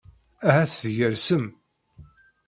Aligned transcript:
Ahat 0.47 0.73
tgersem. 0.81 1.45